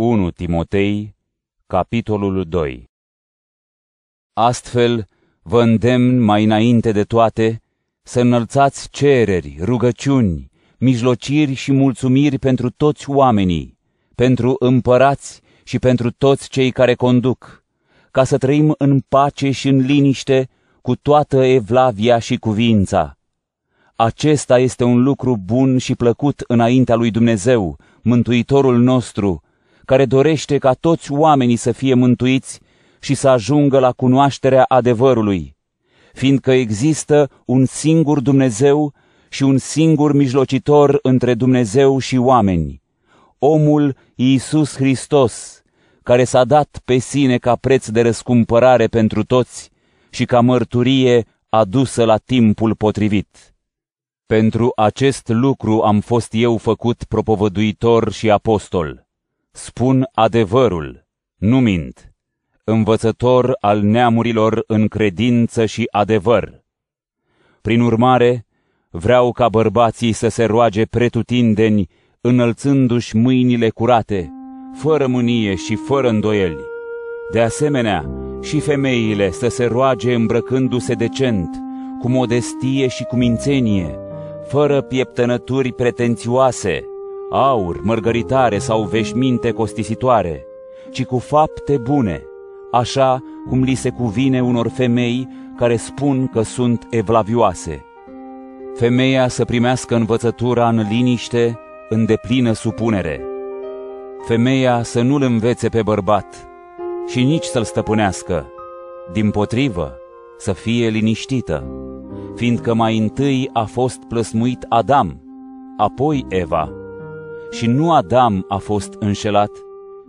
1 0.00 0.30
Timotei, 0.30 1.14
capitolul 1.66 2.44
2 2.48 2.90
Astfel, 4.32 5.06
vă 5.42 5.62
îndemn 5.62 6.18
mai 6.20 6.44
înainte 6.44 6.92
de 6.92 7.04
toate 7.04 7.62
să 8.02 8.20
înălțați 8.20 8.88
cereri, 8.90 9.56
rugăciuni, 9.60 10.50
mijlociri 10.76 11.54
și 11.54 11.72
mulțumiri 11.72 12.38
pentru 12.38 12.70
toți 12.70 13.10
oamenii, 13.10 13.78
pentru 14.14 14.56
împărați 14.58 15.40
și 15.64 15.78
pentru 15.78 16.10
toți 16.10 16.48
cei 16.48 16.70
care 16.70 16.94
conduc, 16.94 17.64
ca 18.10 18.24
să 18.24 18.38
trăim 18.38 18.74
în 18.78 19.00
pace 19.08 19.50
și 19.50 19.68
în 19.68 19.78
liniște 19.78 20.48
cu 20.82 20.96
toată 20.96 21.44
evlavia 21.44 22.18
și 22.18 22.36
cuvința. 22.36 23.18
Acesta 23.96 24.58
este 24.58 24.84
un 24.84 25.02
lucru 25.02 25.36
bun 25.36 25.78
și 25.78 25.94
plăcut 25.94 26.44
înaintea 26.46 26.94
lui 26.94 27.10
Dumnezeu, 27.10 27.78
Mântuitorul 28.02 28.78
nostru, 28.78 29.42
care 29.88 30.04
dorește 30.04 30.58
ca 30.58 30.72
toți 30.72 31.12
oamenii 31.12 31.56
să 31.56 31.72
fie 31.72 31.94
mântuiți 31.94 32.60
și 33.00 33.14
să 33.14 33.28
ajungă 33.28 33.78
la 33.78 33.92
cunoașterea 33.92 34.64
adevărului, 34.64 35.56
fiindcă 36.12 36.52
există 36.52 37.30
un 37.44 37.64
singur 37.64 38.20
Dumnezeu 38.20 38.92
și 39.28 39.42
un 39.42 39.58
singur 39.58 40.12
mijlocitor 40.12 40.98
între 41.02 41.34
Dumnezeu 41.34 41.98
și 41.98 42.16
oameni, 42.16 42.82
omul 43.38 43.96
Iisus 44.14 44.76
Hristos, 44.76 45.62
care 46.02 46.24
s-a 46.24 46.44
dat 46.44 46.80
pe 46.84 46.98
sine 46.98 47.38
ca 47.38 47.56
preț 47.56 47.88
de 47.88 48.00
răscumpărare 48.02 48.86
pentru 48.86 49.24
toți 49.24 49.70
și 50.10 50.24
ca 50.24 50.40
mărturie 50.40 51.26
adusă 51.48 52.04
la 52.04 52.16
timpul 52.16 52.74
potrivit. 52.74 53.54
Pentru 54.26 54.72
acest 54.76 55.28
lucru 55.28 55.80
am 55.80 56.00
fost 56.00 56.28
eu 56.32 56.56
făcut 56.56 57.04
propovăduitor 57.04 58.12
și 58.12 58.30
apostol. 58.30 59.07
Spun 59.64 60.08
adevărul, 60.12 61.06
nu 61.36 61.60
mint, 61.60 62.12
învățător 62.64 63.56
al 63.60 63.80
neamurilor 63.80 64.64
în 64.66 64.88
credință 64.88 65.66
și 65.66 65.88
adevăr. 65.90 66.64
Prin 67.62 67.80
urmare, 67.80 68.46
vreau 68.90 69.32
ca 69.32 69.48
bărbații 69.48 70.12
să 70.12 70.28
se 70.28 70.44
roage 70.44 70.84
pretutindeni, 70.84 71.88
înălțându-și 72.20 73.16
mâinile 73.16 73.68
curate, 73.68 74.32
fără 74.74 75.06
mânie 75.06 75.54
și 75.54 75.74
fără 75.74 76.08
îndoieli. 76.08 76.60
De 77.32 77.40
asemenea, 77.40 78.10
și 78.42 78.60
femeile 78.60 79.30
să 79.30 79.48
se 79.48 79.64
roage 79.64 80.14
îmbrăcându-se 80.14 80.94
decent, 80.94 81.62
cu 82.00 82.08
modestie 82.08 82.88
și 82.88 83.04
cu 83.04 83.16
mințenie, 83.16 83.98
fără 84.48 84.80
pieptănături 84.80 85.72
pretențioase, 85.72 86.87
aur, 87.30 87.80
mărgăritare 87.82 88.58
sau 88.58 88.82
veșminte 88.82 89.50
costisitoare, 89.50 90.46
ci 90.90 91.04
cu 91.04 91.18
fapte 91.18 91.76
bune, 91.76 92.22
așa 92.72 93.22
cum 93.48 93.62
li 93.62 93.74
se 93.74 93.90
cuvine 93.90 94.42
unor 94.42 94.68
femei 94.68 95.28
care 95.56 95.76
spun 95.76 96.26
că 96.26 96.42
sunt 96.42 96.86
evlavioase. 96.90 97.84
Femeia 98.74 99.28
să 99.28 99.44
primească 99.44 99.94
învățătura 99.94 100.68
în 100.68 100.86
liniște, 100.90 101.58
în 101.88 102.04
deplină 102.04 102.52
supunere. 102.52 103.20
Femeia 104.26 104.82
să 104.82 105.02
nu-l 105.02 105.22
învețe 105.22 105.68
pe 105.68 105.82
bărbat 105.82 106.48
și 107.06 107.24
nici 107.24 107.44
să-l 107.44 107.64
stăpânească, 107.64 108.46
din 109.12 109.30
potrivă, 109.30 109.98
să 110.36 110.52
fie 110.52 110.88
liniștită 110.88 111.66
fiindcă 112.38 112.74
mai 112.74 112.98
întâi 112.98 113.50
a 113.52 113.64
fost 113.64 114.02
plăsmuit 114.08 114.66
Adam, 114.68 115.20
apoi 115.76 116.26
Eva. 116.28 116.77
Și 117.50 117.66
nu 117.66 117.92
Adam 117.92 118.44
a 118.48 118.56
fost 118.56 118.94
înșelat, 118.98 119.50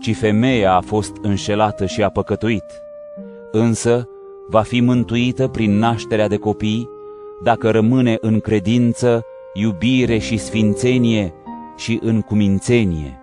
ci 0.00 0.16
femeia 0.16 0.74
a 0.74 0.80
fost 0.80 1.12
înșelată 1.22 1.86
și 1.86 2.02
a 2.02 2.08
păcătuit. 2.08 2.64
Însă 3.52 4.08
va 4.48 4.60
fi 4.60 4.80
mântuită 4.80 5.48
prin 5.48 5.78
nașterea 5.78 6.28
de 6.28 6.36
copii, 6.36 6.88
dacă 7.42 7.70
rămâne 7.70 8.16
în 8.20 8.40
credință, 8.40 9.24
iubire 9.54 10.18
și 10.18 10.36
sfințenie 10.36 11.34
și 11.76 11.98
în 12.02 12.20
cumințenie. 12.20 13.20